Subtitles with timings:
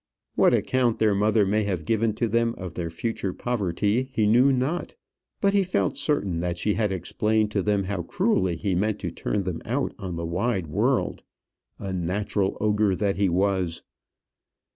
[0.33, 4.51] What account their mother may have given to them of their future poverty, he knew
[4.51, 4.95] not;
[5.39, 9.11] but he felt certain that she had explained to them how cruelly he meant to
[9.11, 11.21] turn them out on the wide world;
[11.77, 13.83] unnatural ogre that he was.